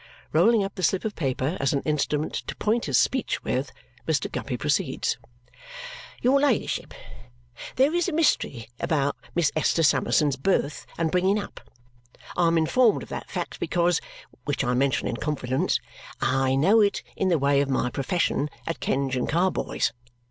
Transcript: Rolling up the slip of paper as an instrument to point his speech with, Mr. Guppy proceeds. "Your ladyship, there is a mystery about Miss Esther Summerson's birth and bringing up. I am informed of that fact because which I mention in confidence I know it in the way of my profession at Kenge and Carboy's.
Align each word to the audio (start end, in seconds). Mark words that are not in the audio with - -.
Rolling 0.33 0.63
up 0.63 0.73
the 0.73 0.81
slip 0.81 1.05
of 1.05 1.13
paper 1.15 1.57
as 1.59 1.73
an 1.73 1.83
instrument 1.83 2.33
to 2.33 2.55
point 2.55 2.85
his 2.85 2.97
speech 2.97 3.43
with, 3.43 3.71
Mr. 4.07 4.31
Guppy 4.31 4.57
proceeds. 4.57 5.19
"Your 6.23 6.39
ladyship, 6.39 6.95
there 7.75 7.93
is 7.93 8.09
a 8.09 8.11
mystery 8.11 8.67
about 8.79 9.15
Miss 9.35 9.51
Esther 9.55 9.83
Summerson's 9.83 10.37
birth 10.37 10.87
and 10.97 11.11
bringing 11.11 11.37
up. 11.37 11.61
I 12.35 12.47
am 12.47 12.57
informed 12.57 13.03
of 13.03 13.09
that 13.09 13.29
fact 13.29 13.59
because 13.59 14.01
which 14.45 14.63
I 14.63 14.73
mention 14.73 15.07
in 15.07 15.17
confidence 15.17 15.79
I 16.19 16.55
know 16.55 16.81
it 16.81 17.03
in 17.15 17.29
the 17.29 17.37
way 17.37 17.61
of 17.61 17.69
my 17.69 17.91
profession 17.91 18.49
at 18.65 18.79
Kenge 18.79 19.15
and 19.15 19.29
Carboy's. 19.29 19.93